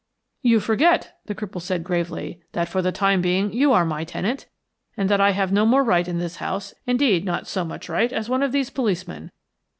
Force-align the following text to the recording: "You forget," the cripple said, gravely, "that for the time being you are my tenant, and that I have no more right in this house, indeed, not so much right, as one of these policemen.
"You 0.41 0.59
forget," 0.59 1.19
the 1.27 1.35
cripple 1.35 1.61
said, 1.61 1.83
gravely, 1.83 2.41
"that 2.53 2.67
for 2.67 2.81
the 2.81 2.91
time 2.91 3.21
being 3.21 3.53
you 3.53 3.71
are 3.71 3.85
my 3.85 4.03
tenant, 4.03 4.47
and 4.97 5.07
that 5.09 5.21
I 5.21 5.29
have 5.29 5.51
no 5.51 5.63
more 5.63 5.83
right 5.83 6.07
in 6.07 6.17
this 6.17 6.37
house, 6.37 6.73
indeed, 6.87 7.23
not 7.23 7.45
so 7.45 7.63
much 7.63 7.87
right, 7.87 8.11
as 8.11 8.27
one 8.27 8.41
of 8.41 8.51
these 8.51 8.71
policemen. 8.71 9.29